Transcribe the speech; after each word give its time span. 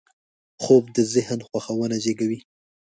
خوب 0.63 0.83
د 0.95 0.97
ذهن 1.13 1.39
خوښونه 1.47 1.97
زېږوي 2.03 2.39